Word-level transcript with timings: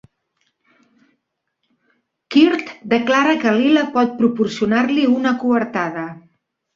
Quirt 2.35 2.71
declara 2.93 3.35
que 3.43 3.53
Lila 3.57 3.83
pot 3.99 4.15
proporcionar-li 4.23 5.05
una 5.19 5.35
coartada. 5.45 6.07